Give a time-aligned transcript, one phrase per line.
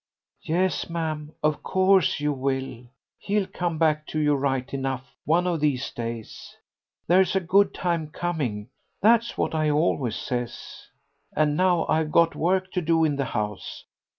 [0.41, 2.85] "Yes, ma'am, of course you will.
[3.19, 6.57] He'll come back to you right enough one of these days.
[7.05, 8.69] There's a good time coming;
[8.99, 10.87] that's what I always says....
[11.35, 13.85] And now I've got work to do in the house.